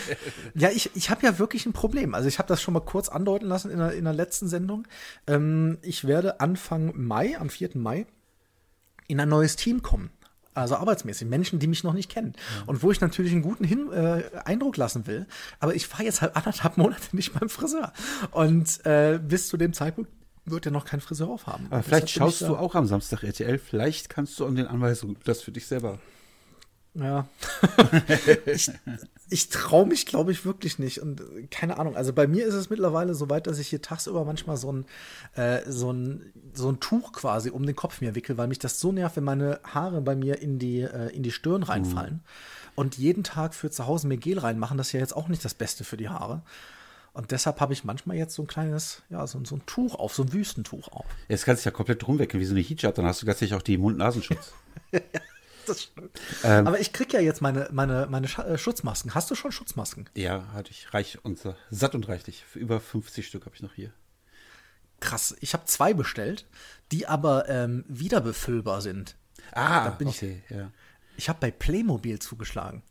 [0.54, 2.14] ja, ich, ich habe ja wirklich ein Problem.
[2.14, 4.88] Also ich habe das schon mal kurz andeuten lassen in der, in der letzten Sendung.
[5.28, 7.70] Ähm, ich werde Anfang Mai, am 4.
[7.74, 8.06] Mai,
[9.06, 10.10] in ein neues Team kommen.
[10.54, 12.32] Also arbeitsmäßig, Menschen, die mich noch nicht kennen.
[12.34, 12.64] Ja.
[12.66, 15.26] Und wo ich natürlich einen guten Hin äh, Eindruck lassen will.
[15.60, 17.92] Aber ich fahre jetzt halt anderthalb Monate nicht beim Friseur.
[18.30, 20.10] Und äh, bis zu dem Zeitpunkt
[20.46, 21.66] wird ja noch kein Friseur aufhaben.
[21.70, 25.42] Aber vielleicht schaust du auch am Samstag RTL, vielleicht kannst du an den Anweisungen das
[25.42, 25.98] für dich selber.
[26.94, 27.28] Ja.
[28.46, 28.70] ich
[29.28, 31.00] ich traue mich, glaube ich, wirklich nicht.
[31.02, 31.96] Und äh, keine Ahnung.
[31.96, 34.86] Also bei mir ist es mittlerweile so weit, dass ich hier tagsüber manchmal so ein,
[35.34, 38.80] äh, so ein, so ein Tuch quasi um den Kopf mir wickel, weil mich das
[38.80, 42.14] so nervt, wenn meine Haare bei mir in die, äh, in die Stirn reinfallen.
[42.14, 42.20] Mhm.
[42.76, 45.44] Und jeden Tag für zu Hause mir Gel reinmachen, das ist ja jetzt auch nicht
[45.44, 46.42] das Beste für die Haare.
[47.16, 50.14] Und deshalb habe ich manchmal jetzt so ein kleines, ja, so, so ein Tuch auf,
[50.14, 51.06] so ein Wüstentuch auf.
[51.28, 53.54] Jetzt kannst du ja komplett drum wickeln, wie so eine Hijab, dann hast du gleichzeitig
[53.54, 54.52] auch die Mund-Nasenschutz.
[55.66, 56.10] das stimmt.
[56.44, 59.14] Ähm, Aber ich kriege ja jetzt meine, meine, meine äh, Schutzmasken.
[59.14, 60.10] Hast du schon Schutzmasken?
[60.14, 62.44] Ja, hatte ich reich und satt und reichlich.
[62.44, 63.94] Für über 50 Stück habe ich noch hier.
[65.00, 65.34] Krass.
[65.40, 66.44] Ich habe zwei bestellt,
[66.92, 69.16] die aber ähm, wieder befüllbar sind.
[69.52, 70.70] Ah, da bin okay, ich, ja.
[71.16, 72.82] Ich habe bei Playmobil zugeschlagen.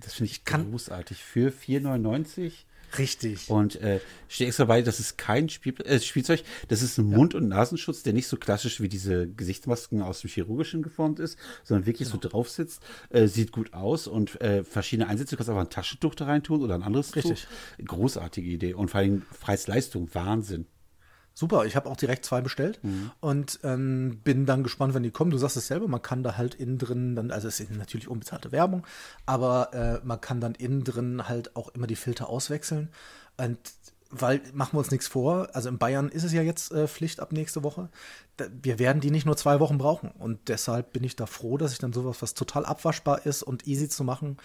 [0.00, 1.22] Das finde ich, ich großartig.
[1.22, 2.64] Für 4,99
[2.96, 3.50] Richtig.
[3.50, 7.16] Und äh, stehe extra bei, das ist kein Spiel, äh, Spielzeug, das ist ein ja.
[7.16, 11.38] Mund- und Nasenschutz, der nicht so klassisch wie diese Gesichtsmasken aus dem Chirurgischen geformt ist,
[11.64, 12.20] sondern wirklich genau.
[12.22, 15.30] so drauf sitzt, äh, sieht gut aus und äh, verschiedene Einsätze.
[15.30, 17.46] Du kannst aber ein Taschentuch da rein tun oder ein anderes Richtig.
[17.78, 17.84] Tuch.
[17.84, 18.74] Großartige Idee.
[18.74, 20.66] Und vor allem Preis-Leistung, Wahnsinn.
[21.38, 23.12] Super, ich habe auch direkt zwei bestellt mhm.
[23.20, 25.30] und ähm, bin dann gespannt, wenn die kommen.
[25.30, 28.08] Du sagst es selber, man kann da halt innen drin, dann, also es ist natürlich
[28.08, 28.84] unbezahlte Werbung,
[29.24, 32.88] aber äh, man kann dann innen drin halt auch immer die Filter auswechseln.
[33.36, 33.56] Und
[34.10, 37.20] weil machen wir uns nichts vor, also in Bayern ist es ja jetzt äh, Pflicht
[37.20, 37.88] ab nächste Woche.
[38.36, 40.10] Da, wir werden die nicht nur zwei Wochen brauchen.
[40.10, 43.68] Und deshalb bin ich da froh, dass ich dann sowas, was total abwaschbar ist und
[43.68, 44.38] easy zu machen,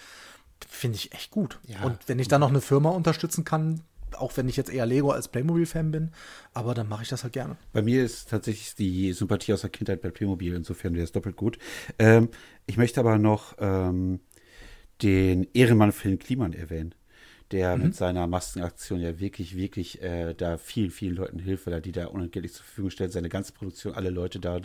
[0.68, 1.58] finde ich echt gut.
[1.66, 1.82] Ja.
[1.82, 3.80] Und wenn ich dann noch eine Firma unterstützen kann,
[4.14, 6.10] auch wenn ich jetzt eher Lego als Playmobil-Fan bin,
[6.52, 7.56] aber dann mache ich das halt gerne.
[7.72, 11.36] Bei mir ist tatsächlich die Sympathie aus der Kindheit bei Playmobil, insofern wäre es doppelt
[11.36, 11.58] gut.
[11.98, 12.28] Ähm,
[12.66, 14.20] ich möchte aber noch ähm,
[15.02, 16.94] den Ehrenmann Phil Kliman erwähnen,
[17.50, 21.80] der mit seiner Maskenaktion ja wirklich, wirklich äh, da vielen, vielen Leuten hilft, weil er
[21.80, 24.60] die da unentgeltlich zur Verfügung stellt, seine ganze Produktion, alle Leute da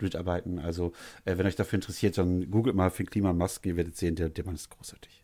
[0.00, 0.58] mitarbeiten.
[0.58, 0.92] Also,
[1.24, 4.28] äh, wenn euch dafür interessiert, dann googelt mal Phil Kliman Masken, ihr werdet sehen, der,
[4.28, 5.22] der Mann ist großartig.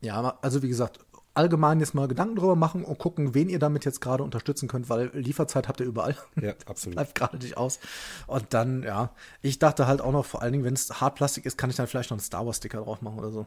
[0.00, 1.00] Ja, aber also wie gesagt,
[1.38, 4.88] allgemein jetzt mal Gedanken drüber machen und gucken, wen ihr damit jetzt gerade unterstützen könnt,
[4.90, 6.16] weil Lieferzeit habt ihr überall.
[6.40, 6.96] Ja, absolut.
[6.96, 7.78] Bleibt gerade nicht aus.
[8.26, 11.56] Und dann, ja, ich dachte halt auch noch, vor allen Dingen, wenn es Hartplastik ist,
[11.56, 13.46] kann ich dann vielleicht noch einen Star Wars-Sticker drauf machen oder so.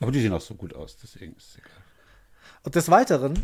[0.00, 1.70] Aber die sehen auch so gut aus, deswegen ist es egal.
[2.64, 3.34] Und des Weiteren,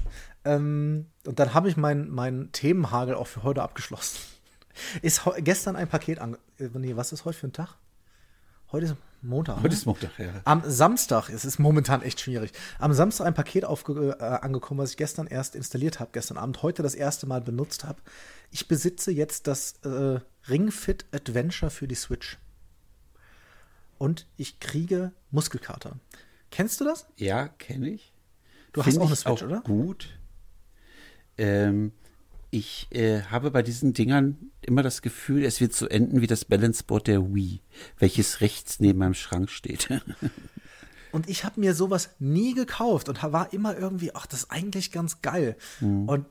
[0.44, 4.18] ähm, und dann habe ich meinen mein Themenhagel auch für heute abgeschlossen.
[5.02, 6.38] Ist gestern ein Paket ange.
[6.58, 7.74] äh, Nee, was ist heute für ein Tag?
[8.70, 9.56] Heute ist Montag.
[9.56, 9.74] Heute ne?
[9.74, 10.42] ist Montag, ja.
[10.44, 14.90] Am Samstag, es ist momentan echt schwierig, am Samstag ein Paket aufge äh, angekommen, was
[14.90, 18.00] ich gestern erst installiert habe, gestern Abend, heute das erste Mal benutzt habe.
[18.50, 22.36] Ich besitze jetzt das äh, Ring Fit Adventure für die Switch.
[23.96, 25.96] Und ich kriege Muskelkater.
[26.50, 27.06] Kennst du das?
[27.16, 28.12] Ja, kenne ich.
[28.72, 29.62] Du hast Find auch eine Switch, oder?
[29.62, 30.10] Gut.
[31.38, 31.92] Ähm,
[32.50, 36.44] ich äh, habe bei diesen Dingern immer das Gefühl, es wird so enden wie das
[36.44, 37.60] Balanceboard der Wii,
[37.98, 39.88] welches rechts neben meinem Schrank steht.
[41.12, 44.92] Und ich habe mir sowas nie gekauft und war immer irgendwie, ach, das ist eigentlich
[44.92, 45.56] ganz geil.
[45.80, 46.26] Und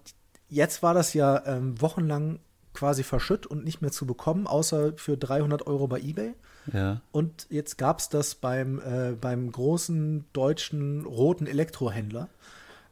[0.49, 2.39] jetzt war das ja ähm, wochenlang
[2.73, 6.35] quasi verschütt und nicht mehr zu bekommen, außer für 300 Euro bei eBay.
[6.71, 7.01] ja.
[7.11, 12.29] Und jetzt gab es das beim, äh, beim großen deutschen roten Elektrohändler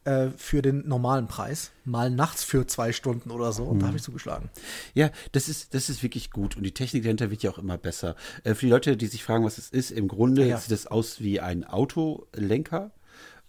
[0.05, 1.71] äh, für den normalen Preis.
[1.83, 3.63] Mal nachts für zwei Stunden oder so.
[3.63, 4.49] Und da habe ich zugeschlagen.
[4.93, 6.55] Ja, das ist, das ist wirklich gut.
[6.57, 8.15] Und die Technik dahinter wird ja auch immer besser.
[8.43, 10.57] Äh, für die Leute, die sich fragen, was es ist, im Grunde Ja.
[10.57, 12.91] sieht es aus wie ein Autolenker,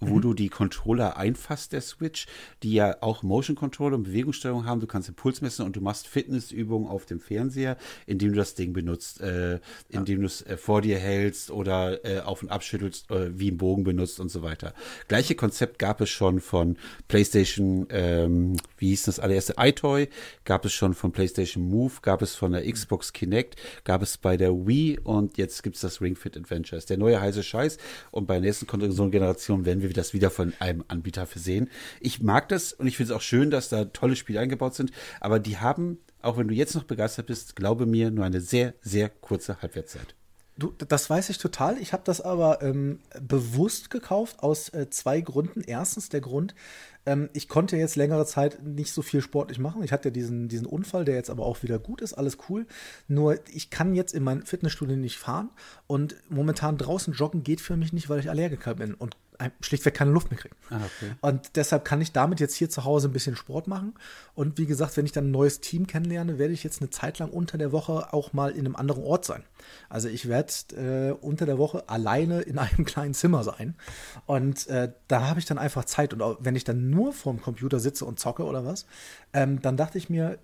[0.00, 2.26] wo du die Controller einfasst der Switch,
[2.62, 4.80] die ja auch Motion Control und Bewegungssteuerung haben.
[4.80, 8.72] Du kannst Impuls messen und du machst Fitnessübungen auf dem Fernseher, indem du das Ding
[8.72, 13.38] benutzt, äh, indem du es äh, vor dir hältst oder äh, auf und abschüttelst, äh,
[13.38, 14.74] wie einen Bogen benutzt und so weiter.
[15.08, 16.76] Gleiche Konzept gab es schon von
[17.08, 20.08] PlayStation, ähm, wie hieß das allererste, iToy,
[20.44, 24.36] gab es schon von PlayStation Move, gab es von der Xbox Kinect, gab es bei
[24.36, 26.86] der Wii und jetzt gibt es das Ring Fit Adventures.
[26.86, 27.78] Der neue heiße Scheiß
[28.10, 31.70] und bei der nächsten Konsolengeneration werden wir das wieder von einem Anbieter versehen.
[32.00, 34.90] Ich mag das und ich finde es auch schön, dass da tolle Spiele eingebaut sind,
[35.20, 38.74] aber die haben, auch wenn du jetzt noch begeistert bist, glaube mir, nur eine sehr,
[38.80, 40.14] sehr kurze Halbwertszeit.
[40.58, 41.76] Du, das weiß ich total.
[41.78, 45.60] Ich habe das aber ähm, bewusst gekauft aus äh, zwei Gründen.
[45.60, 46.54] Erstens der Grund,
[47.04, 49.82] ähm, ich konnte jetzt längere Zeit nicht so viel sportlich machen.
[49.82, 52.66] Ich hatte ja diesen, diesen Unfall, der jetzt aber auch wieder gut ist, alles cool.
[53.06, 55.50] Nur ich kann jetzt in mein Fitnessstudio nicht fahren
[55.86, 59.16] und momentan draußen joggen geht für mich nicht, weil ich Allergiker bin und
[59.60, 60.54] schlichtweg keine Luft mehr kriege.
[60.70, 61.12] Ah, okay.
[61.20, 63.94] Und deshalb kann ich damit jetzt hier zu Hause ein bisschen Sport machen.
[64.34, 67.18] Und wie gesagt, wenn ich dann ein neues Team kennenlerne, werde ich jetzt eine Zeit
[67.18, 69.42] lang unter der Woche auch mal in einem anderen Ort sein.
[69.88, 73.74] Also ich werde äh, unter der Woche alleine in einem kleinen Zimmer sein.
[74.26, 76.12] Und äh, da habe ich dann einfach Zeit.
[76.12, 78.86] Und auch wenn ich dann nur vorm Computer sitze und zocke oder was,
[79.32, 80.38] ähm, dann dachte ich mir,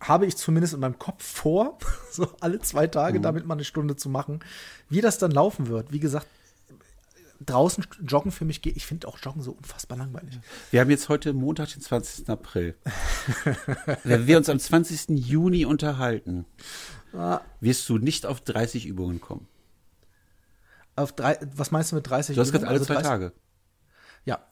[0.00, 1.78] habe ich zumindest in meinem Kopf vor,
[2.10, 4.40] so alle zwei Tage damit mal eine Stunde zu machen,
[4.88, 5.92] wie das dann laufen wird.
[5.92, 6.26] Wie gesagt,
[7.46, 8.76] draußen joggen für mich geht.
[8.76, 10.38] Ich finde auch Joggen so unfassbar langweilig.
[10.70, 12.28] Wir haben jetzt heute Montag, den 20.
[12.28, 12.76] April.
[14.04, 15.10] Wenn wir uns am 20.
[15.10, 16.46] Juni unterhalten,
[17.60, 19.46] wirst du nicht auf 30 Übungen kommen.
[20.96, 22.64] Auf drei, was meinst du mit 30 Du hast Übungen?
[22.66, 23.32] alle Also zwei 30 Tage.
[24.24, 24.46] Ja.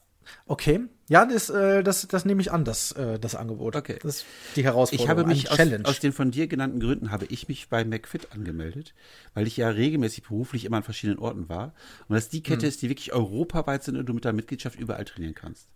[0.47, 0.81] Okay.
[1.09, 3.77] Ja, das, äh, das, das nehme ich an, das, äh, das Angebot.
[3.77, 3.99] Okay.
[4.03, 5.05] Das ist die Herausforderung.
[5.05, 8.33] Ich habe mich aus, aus den von dir genannten Gründen habe ich mich bei McFit
[8.33, 8.95] angemeldet,
[9.35, 11.75] weil ich ja regelmäßig beruflich immer an verschiedenen Orten war.
[12.09, 15.05] Und dass die Kette ist, die wirklich europaweit sind und du mit der Mitgliedschaft überall
[15.05, 15.69] trainieren kannst.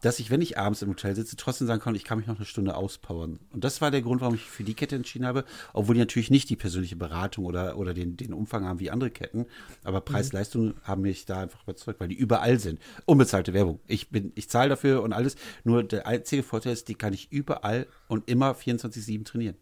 [0.00, 2.36] Dass ich, wenn ich abends im Hotel sitze, trotzdem sagen kann, ich kann mich noch
[2.36, 3.38] eine Stunde auspowern.
[3.52, 6.30] Und das war der Grund, warum ich für die Kette entschieden habe, obwohl die natürlich
[6.30, 9.46] nicht die persönliche Beratung oder, oder den, den Umfang haben wie andere Ketten.
[9.82, 12.80] Aber Preis-Leistung haben mich da einfach überzeugt, weil die überall sind.
[13.04, 13.80] Unbezahlte Werbung.
[13.86, 15.36] Ich bin, ich zahle dafür und alles.
[15.64, 19.56] Nur der einzige Vorteil ist, die kann ich überall und immer 24-7 trainieren.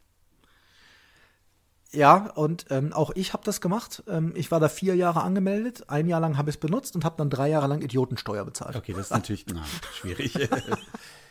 [1.92, 4.02] Ja, und ähm, auch ich habe das gemacht.
[4.08, 5.84] Ähm, ich war da vier Jahre angemeldet.
[5.88, 8.76] Ein Jahr lang habe ich es benutzt und habe dann drei Jahre lang Idiotensteuer bezahlt.
[8.76, 10.34] Okay, das ist natürlich na, schwierig.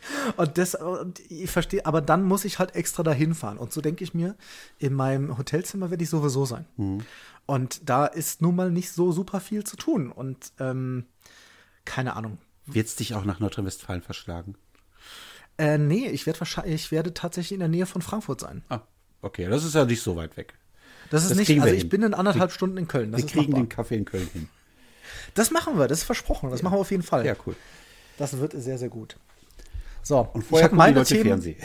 [0.36, 3.58] Und das, und ich verstehe, aber dann muss ich halt extra dahin fahren.
[3.58, 4.36] Und so denke ich mir,
[4.78, 6.66] in meinem Hotelzimmer werde ich sowieso sein.
[7.46, 10.10] Und da ist nun mal nicht so super viel zu tun.
[10.10, 11.06] Und ähm,
[11.84, 12.38] keine Ahnung.
[12.66, 14.56] Wird's dich auch nach Nordrhein-Westfalen verschlagen?
[15.58, 18.64] Äh, nee, ich werde wahrscheinlich, ich werde tatsächlich in der Nähe von Frankfurt sein.
[18.68, 18.80] Ah,
[19.22, 20.54] okay, das ist ja nicht so weit weg.
[21.10, 21.88] Das ist Das nicht, wir also ich hin.
[21.88, 23.12] bin in anderthalb Stunden in Köln.
[23.12, 23.64] Das Wir kriegen machbar.
[23.64, 24.48] den Kaffee in Köln hin.
[25.34, 26.50] Das machen wir, das ist versprochen.
[26.50, 26.64] Das ja.
[26.64, 27.24] machen wir auf jeden Fall.
[27.26, 27.56] Ja, cool.
[28.18, 29.16] Das wird sehr, sehr gut.
[30.04, 31.24] So, und vorher ich meine Themen.
[31.24, 31.56] Fernsehen.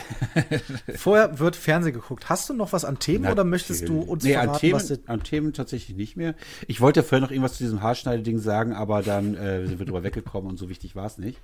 [0.96, 2.30] vorher wird Fernsehen geguckt.
[2.30, 3.34] Hast du noch was an Themen Natürlich.
[3.34, 6.36] oder möchtest du uns nee, verraten, an Themen, was an Themen tatsächlich nicht mehr.
[6.68, 9.86] Ich wollte ja vorher noch irgendwas zu diesem Haarschneideding sagen, aber dann äh, sind wir
[9.88, 11.40] drüber weggekommen und so wichtig war es nicht.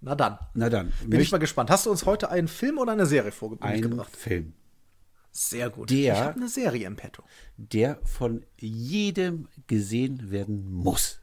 [0.00, 0.38] Na dann.
[0.54, 0.92] Na dann.
[1.06, 1.70] Bin ich mal gespannt.
[1.70, 3.70] Hast du uns heute einen Film oder eine Serie vorgebracht?
[3.70, 4.54] Einen Film.
[5.32, 5.90] Sehr gut.
[5.90, 7.22] Der, ich habe eine Serie im Petto.
[7.56, 11.20] Der von jedem gesehen werden muss.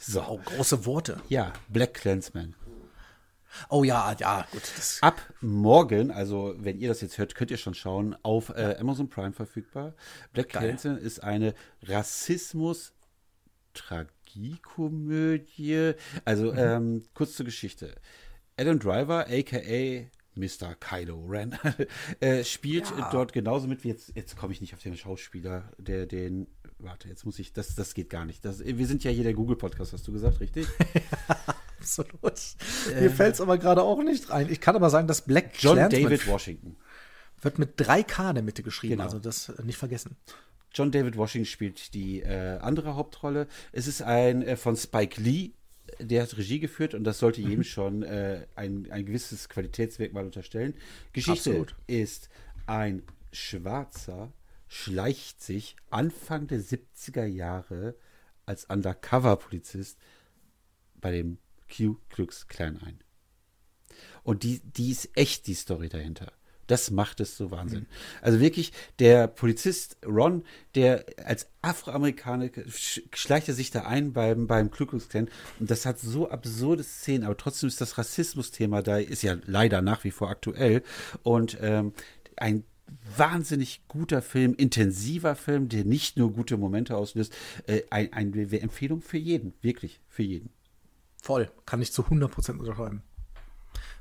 [0.00, 0.22] So.
[0.22, 1.20] Oh, große Worte.
[1.28, 2.54] Ja, Black Clansman.
[3.68, 4.62] Oh ja, ja, gut.
[5.00, 9.08] Ab morgen, also wenn ihr das jetzt hört, könnt ihr schon schauen, auf äh, Amazon
[9.08, 9.94] Prime verfügbar.
[10.32, 11.54] Black Clansman ist eine
[14.34, 15.94] Rassismus-Tragiekomödie.
[16.24, 16.58] Also mhm.
[16.58, 17.94] ähm, kurz zur Geschichte.
[18.56, 20.74] Adam Driver, aka Mr.
[20.80, 21.56] Kylo Ren,
[22.20, 23.08] äh, spielt ja.
[23.10, 27.08] dort genauso mit wie jetzt, jetzt komme ich nicht auf den Schauspieler, der den, warte,
[27.08, 28.44] jetzt muss ich, das, das geht gar nicht.
[28.44, 30.66] Das, wir sind ja hier der Google-Podcast, hast du gesagt, richtig?
[31.78, 32.40] Absolut.
[32.92, 34.48] Äh, Mir fällt es aber gerade auch nicht rein.
[34.50, 36.76] Ich kann aber sagen, dass Black John Clansman David Washington
[37.42, 39.04] wird mit 3K in der Mitte geschrieben, genau.
[39.04, 40.16] also das nicht vergessen.
[40.74, 43.46] John David Washington spielt die äh, andere Hauptrolle.
[43.72, 45.52] Es ist ein äh, von Spike Lee,
[46.00, 47.64] der hat Regie geführt und das sollte jedem mhm.
[47.64, 50.74] schon äh, ein, ein gewisses Qualitätsmerkmal unterstellen.
[51.12, 51.76] Geschichte Absolut.
[51.86, 52.28] ist
[52.66, 54.32] ein Schwarzer
[54.66, 57.94] schleicht sich Anfang der 70er Jahre
[58.46, 59.98] als Undercover-Polizist
[61.00, 61.38] bei dem
[61.74, 62.98] Q Klux Klan ein.
[64.22, 66.32] Und die, die ist echt die Story dahinter.
[66.66, 67.80] Das macht es so Wahnsinn.
[67.80, 67.86] Mhm.
[68.22, 72.50] Also wirklich, der Polizist Ron, der als Afroamerikaner
[73.12, 74.84] schleicht er sich da ein beim, beim Ku.
[74.84, 79.80] Und das hat so absurde Szenen, aber trotzdem ist das Rassismus-Thema da, ist ja leider
[79.82, 80.82] nach wie vor aktuell.
[81.22, 81.92] Und ähm,
[82.36, 82.64] ein
[83.16, 87.34] wahnsinnig guter Film, intensiver Film, der nicht nur gute Momente auslöst.
[87.66, 90.50] Äh, ein, eine Empfehlung für jeden, wirklich für jeden.
[91.22, 93.02] Voll, kann ich zu 100% unterschreiben.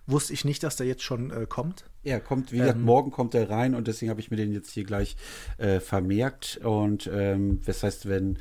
[0.06, 1.86] Wusste ich nicht, dass der jetzt schon äh, kommt.
[2.04, 4.52] Ja, kommt, wie gesagt, ähm, morgen kommt er rein und deswegen habe ich mir den
[4.52, 5.16] jetzt hier gleich
[5.58, 6.60] äh, vermerkt.
[6.64, 8.38] Und ähm, das heißt, wenn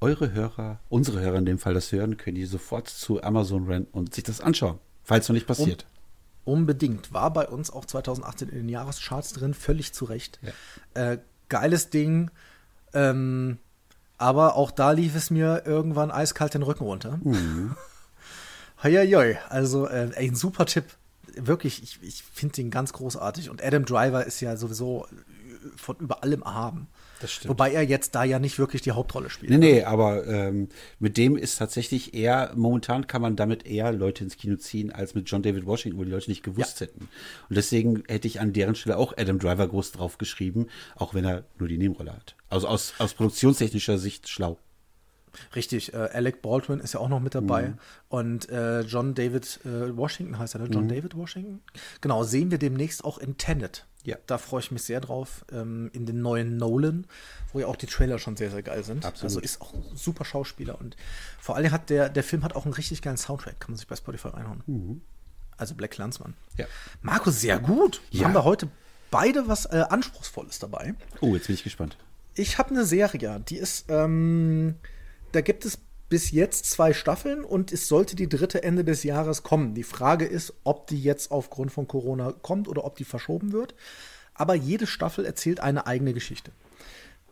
[0.00, 3.86] eure Hörer, unsere Hörer in dem Fall das hören, können die sofort zu Amazon rennen
[3.92, 5.86] und sich das anschauen, falls noch nicht passiert.
[6.44, 7.12] Um, unbedingt.
[7.12, 10.38] War bei uns auch 2018 in den Jahrescharts drin, völlig zu Recht.
[10.94, 11.12] Ja.
[11.12, 12.30] Äh, geiles Ding.
[12.92, 13.58] Ähm,
[14.18, 17.18] aber auch da lief es mir irgendwann eiskalt den Rücken runter.
[17.22, 17.76] Mhm.
[18.86, 19.38] Heieiei.
[19.48, 20.84] Also, äh, ein super Tipp.
[21.34, 23.50] Wirklich, ich, ich finde den ganz großartig.
[23.50, 25.06] Und Adam Driver ist ja sowieso
[25.76, 26.88] von über allem erhaben.
[27.20, 27.50] Das stimmt.
[27.50, 29.50] Wobei er jetzt da ja nicht wirklich die Hauptrolle spielt.
[29.50, 30.68] Nee, nee, aber ähm,
[30.98, 35.14] mit dem ist tatsächlich eher, momentan kann man damit eher Leute ins Kino ziehen, als
[35.14, 36.86] mit John David Washington, wo die Leute nicht gewusst ja.
[36.86, 37.08] hätten.
[37.48, 41.24] Und deswegen hätte ich an deren Stelle auch Adam Driver groß drauf geschrieben, auch wenn
[41.24, 42.36] er nur die Nebenrolle hat.
[42.50, 44.58] Also aus, aus produktionstechnischer Sicht schlau.
[45.54, 47.68] Richtig, äh, Alec Baldwin ist ja auch noch mit dabei.
[47.68, 47.78] Mhm.
[48.08, 50.68] Und äh, John David äh, Washington heißt er, ne?
[50.70, 50.88] John mhm.
[50.88, 51.62] David Washington?
[52.00, 53.86] Genau, sehen wir demnächst auch in Tenet.
[54.04, 54.16] Ja.
[54.26, 55.44] Da freue ich mich sehr drauf.
[55.52, 57.06] Ähm, in den neuen Nolan,
[57.52, 59.04] wo ja auch die Trailer schon sehr, sehr geil sind.
[59.04, 59.24] Absolut.
[59.24, 60.80] Also ist auch ein super Schauspieler.
[60.80, 60.96] Und
[61.40, 63.58] vor allem hat der, der Film hat auch einen richtig geilen Soundtrack.
[63.58, 64.62] Kann man sich bei Spotify reinhauen.
[64.66, 65.00] Mhm.
[65.56, 66.34] Also Black Landsmann.
[66.56, 66.66] Ja.
[67.02, 68.00] Markus, sehr gut.
[68.10, 68.26] Ja.
[68.26, 68.68] Haben wir heute
[69.10, 70.94] beide was äh, Anspruchsvolles dabei.
[71.20, 71.96] Oh, jetzt bin ich gespannt.
[72.34, 74.76] Ich habe eine Serie, die ist ähm,
[75.36, 79.42] da gibt es bis jetzt zwei Staffeln und es sollte die dritte Ende des Jahres
[79.42, 79.74] kommen.
[79.74, 83.74] Die Frage ist, ob die jetzt aufgrund von Corona kommt oder ob die verschoben wird.
[84.32, 86.52] Aber jede Staffel erzählt eine eigene Geschichte.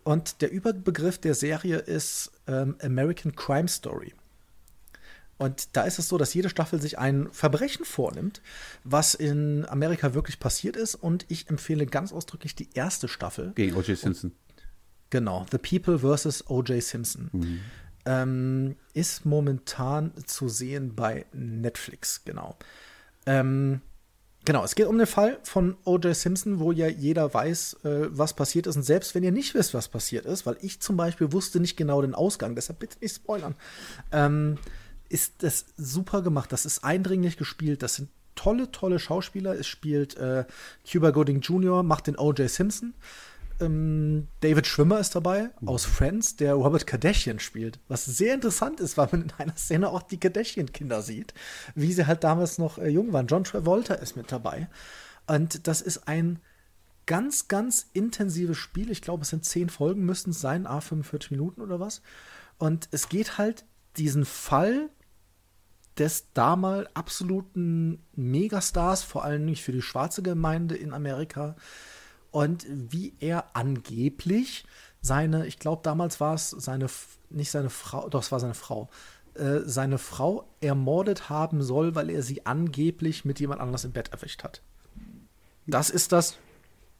[0.02, 4.12] Und der Überbegriff der Serie ist ähm, American Crime Story.
[5.38, 8.42] Und da ist es so, dass jede Staffel sich ein Verbrechen vornimmt,
[8.84, 10.94] was in Amerika wirklich passiert ist.
[10.94, 13.52] Und ich empfehle ganz ausdrücklich die erste Staffel.
[13.54, 13.96] Gegen O.J.
[13.96, 14.32] Simpson.
[15.10, 16.48] Genau, The People vs.
[16.50, 16.82] O.J.
[16.82, 17.30] Simpson.
[17.32, 17.60] Mhm
[18.06, 22.56] ähm, ist momentan zu sehen bei Netflix, genau.
[23.26, 23.80] Ähm,
[24.44, 26.14] genau, es geht um den Fall von O.J.
[26.14, 28.76] Simpson, wo ja jeder weiß, äh, was passiert ist.
[28.76, 31.76] Und selbst wenn ihr nicht wisst, was passiert ist, weil ich zum Beispiel wusste nicht
[31.76, 33.54] genau den Ausgang, deshalb bitte nicht spoilern,
[34.12, 34.58] ähm,
[35.08, 36.52] ist das super gemacht.
[36.52, 37.82] Das ist eindringlich gespielt.
[37.82, 39.58] Das sind tolle, tolle Schauspieler.
[39.58, 40.44] Es spielt äh,
[40.90, 42.50] Cuba Gooding Jr., macht den O.J.
[42.50, 42.94] Simpson.
[43.60, 45.68] Ähm, David Schwimmer ist dabei mhm.
[45.68, 47.78] aus Friends, der Robert Kardashian spielt.
[47.88, 51.34] Was sehr interessant ist, weil man in einer Szene auch die Kardashian-Kinder sieht,
[51.74, 53.26] wie sie halt damals noch äh, jung waren.
[53.26, 54.68] John Travolta ist mit dabei.
[55.26, 56.40] Und das ist ein
[57.06, 58.90] ganz, ganz intensives Spiel.
[58.90, 62.02] Ich glaube, es sind zehn Folgen, müssten es sein, a 45 Minuten oder was.
[62.58, 63.64] Und es geht halt
[63.96, 64.90] diesen Fall
[65.98, 71.56] des damals absoluten Megastars, vor allem nicht für die schwarze Gemeinde in Amerika,
[72.34, 74.64] und wie er angeblich
[75.00, 76.88] seine, ich glaube damals war es seine,
[77.30, 78.88] nicht seine Frau, doch es war seine Frau,
[79.34, 84.08] äh, seine Frau ermordet haben soll, weil er sie angeblich mit jemand anders im Bett
[84.08, 84.62] erwischt hat.
[85.68, 86.36] Das ist das,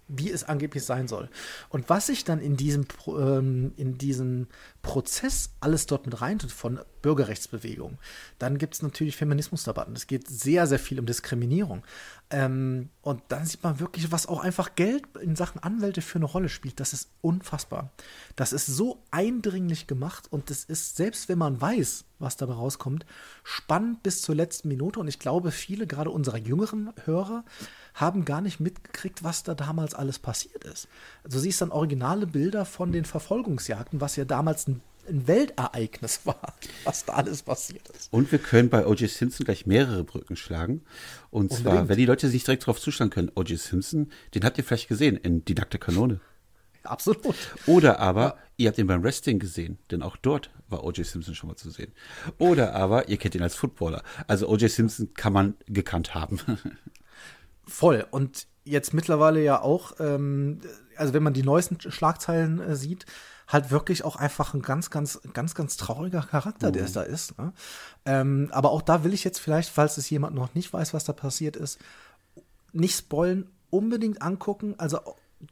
[0.09, 1.29] wie es angeblich sein soll.
[1.69, 4.49] Und was sich dann in diesem, ähm, in diesem
[4.83, 7.99] Prozess alles dort mit reintut von Bürgerrechtsbewegung,
[8.39, 9.95] dann gibt es natürlich Feminismusdebatten.
[9.95, 11.85] Es geht sehr, sehr viel um Diskriminierung.
[12.31, 16.25] Ähm, und dann sieht man wirklich, was auch einfach Geld in Sachen Anwälte für eine
[16.25, 16.81] Rolle spielt.
[16.81, 17.93] Das ist unfassbar.
[18.37, 23.05] Das ist so eindringlich gemacht und das ist, selbst wenn man weiß, was dabei rauskommt,
[23.43, 25.01] spannend bis zur letzten Minute.
[25.01, 27.45] Und ich glaube, viele, gerade unserer jüngeren Hörer,
[27.95, 30.89] haben gar nicht mitgekriegt, was da damals alles passiert ist.
[31.23, 36.55] Also siehst dann originale Bilder von den Verfolgungsjagden, was ja damals ein ein Weltereignis war,
[36.85, 38.13] was da alles passiert ist.
[38.13, 39.11] Und wir können bei O.J.
[39.11, 40.83] Simpson gleich mehrere Brücken schlagen.
[41.31, 41.63] Und Unbedingt.
[41.63, 43.59] zwar, wenn die Leute sich direkt darauf zuschlagen können, O.J.
[43.59, 46.21] Simpson, den habt ihr vielleicht gesehen in Die nackte Kanone.
[46.83, 47.37] Absolut.
[47.67, 48.37] Oder aber, ja.
[48.59, 51.07] ihr habt ihn beim Wrestling gesehen, denn auch dort war O.J.
[51.07, 51.93] Simpson schon mal zu sehen.
[52.39, 54.03] Oder aber, ihr kennt ihn als Footballer.
[54.27, 54.71] Also O.J.
[54.71, 56.41] Simpson kann man gekannt haben.
[57.67, 58.07] Voll.
[58.11, 60.61] Und jetzt mittlerweile ja auch, ähm,
[60.97, 63.07] also wenn man die neuesten Schlagzeilen äh, sieht,
[63.47, 66.73] halt wirklich auch einfach ein ganz, ganz, ganz, ganz trauriger Charakter, mhm.
[66.73, 67.39] der es da ist.
[67.39, 67.53] Ne?
[68.07, 71.05] Ähm, aber auch da will ich jetzt vielleicht, falls es jemand noch nicht weiß, was
[71.05, 71.79] da passiert ist,
[72.73, 74.75] nicht spoilen, unbedingt angucken.
[74.79, 74.99] Also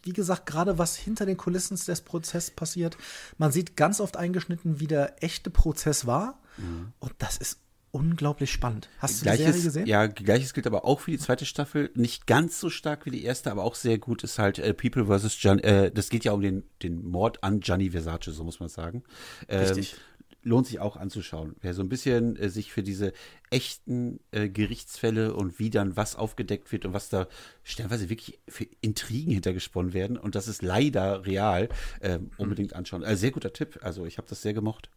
[0.03, 2.97] wie gesagt, gerade was hinter den Kulissen des Prozesses passiert.
[3.37, 6.41] Man sieht ganz oft eingeschnitten, wie der echte Prozess war.
[6.57, 6.93] Mhm.
[6.99, 7.59] Und das ist
[7.93, 8.89] unglaublich spannend.
[8.99, 9.87] Hast du gleiches, die Serie gesehen?
[9.87, 11.91] Ja, gleiches gilt aber auch für die zweite Staffel.
[11.95, 15.07] Nicht ganz so stark wie die erste, aber auch sehr gut ist halt äh, People
[15.07, 15.39] vs.
[15.39, 18.71] Gian, äh, das geht ja um den, den Mord an Gianni Versace, so muss man
[18.71, 19.05] sagen.
[19.47, 19.97] Ähm, Richtig.
[20.45, 21.55] Lohnt sich auch anzuschauen.
[21.61, 23.13] Wer so ein bisschen äh, sich für diese
[23.51, 27.29] echten äh, Gerichtsfälle und wie dann was aufgedeckt wird und was da
[27.63, 31.69] stellenweise wirklich für Intrigen hintergesponnen werden und das ist leider real,
[32.01, 33.03] ähm, unbedingt anschauen.
[33.05, 33.79] Äh, sehr guter Tipp.
[33.83, 34.91] Also ich habe das sehr gemocht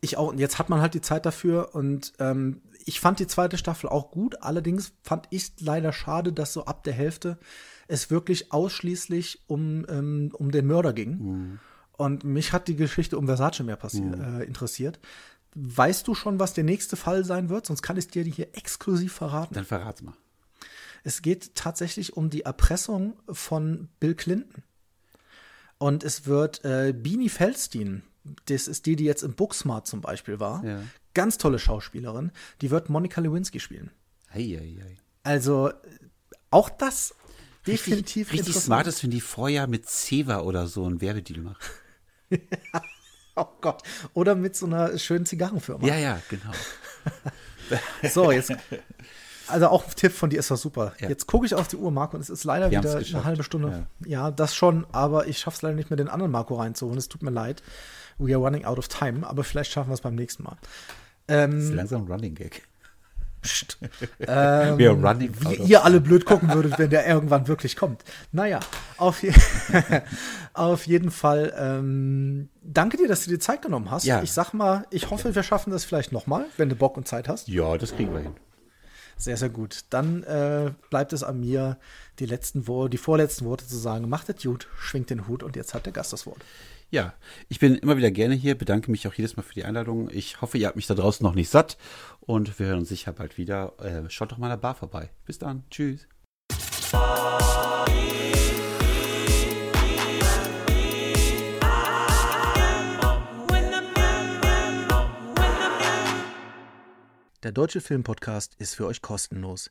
[0.00, 3.58] ich auch, jetzt hat man halt die Zeit dafür und ähm, ich fand die zweite
[3.58, 7.38] Staffel auch gut, allerdings fand ich leider schade, dass so ab der Hälfte
[7.88, 11.10] es wirklich ausschließlich um, ähm, um den Mörder ging.
[11.18, 11.58] Mhm.
[11.96, 14.40] Und mich hat die Geschichte um Versace mehr mhm.
[14.40, 15.00] äh, interessiert.
[15.54, 17.66] Weißt du schon, was der nächste Fall sein wird?
[17.66, 19.54] Sonst kann ich dir die hier exklusiv verraten.
[19.54, 20.14] Dann verrat's mal.
[21.02, 24.62] Es geht tatsächlich um die Erpressung von Bill Clinton.
[25.78, 28.02] Und es wird äh, Beanie Feldstein
[28.46, 30.64] das ist die, die jetzt im Booksmart zum Beispiel war.
[30.64, 30.82] Ja.
[31.14, 32.32] Ganz tolle Schauspielerin.
[32.60, 33.90] Die wird Monica Lewinsky spielen.
[34.30, 34.96] Ei, ei, ei.
[35.22, 35.72] Also
[36.50, 37.14] auch das
[37.66, 41.62] definitiv richtig, richtig smart ist, wenn die vorher mit Seva oder so einen Werbedeal macht.
[43.36, 43.82] oh Gott.
[44.14, 45.86] Oder mit so einer schönen Zigarrenfirma.
[45.86, 46.52] Ja, ja, genau.
[48.10, 48.52] so, jetzt.
[49.48, 50.92] Also auch ein Tipp von dir ist das super.
[51.00, 51.08] Ja.
[51.08, 53.42] Jetzt gucke ich auf die Uhr, Marco, und es ist leider Wir wieder eine halbe
[53.42, 53.86] Stunde.
[54.00, 54.08] Ja.
[54.08, 54.30] ja.
[54.30, 56.98] das schon, aber ich schaffe es leider nicht mehr, den anderen Marco reinzuholen.
[56.98, 57.62] Es tut mir leid.
[58.18, 60.56] We are running out of time, aber vielleicht schaffen wir es beim nächsten Mal.
[61.28, 62.62] Ähm, das ist langsam ein Running Gag.
[63.42, 63.78] Psst.
[64.20, 68.02] ähm, We are running wie ihr alle blöd gucken würdet, wenn der irgendwann wirklich kommt.
[68.32, 68.60] Naja,
[68.96, 69.32] auf, je
[70.54, 74.04] auf jeden Fall ähm, danke dir, dass du dir Zeit genommen hast.
[74.04, 74.22] Ja.
[74.22, 77.28] Ich sag mal, ich hoffe, wir schaffen das vielleicht nochmal, wenn du Bock und Zeit
[77.28, 77.48] hast.
[77.48, 78.34] Ja, das kriegen wir hin.
[79.16, 79.84] Sehr, sehr gut.
[79.90, 81.76] Dann äh, bleibt es an mir,
[82.20, 84.08] die letzten Worte, die vorletzten Worte zu sagen.
[84.08, 86.38] Macht es gut, schwingt den Hut und jetzt hat der Gast das Wort.
[86.90, 87.12] Ja,
[87.50, 90.08] ich bin immer wieder gerne hier, bedanke mich auch jedes Mal für die Einladung.
[90.10, 91.76] Ich hoffe, ihr habt mich da draußen noch nicht satt
[92.20, 93.74] und wir hören uns sicher bald wieder.
[93.78, 95.10] Äh, schaut doch mal in der Bar vorbei.
[95.26, 95.64] Bis dann.
[95.70, 96.08] Tschüss.
[107.42, 109.70] Der Deutsche Filmpodcast ist für euch kostenlos.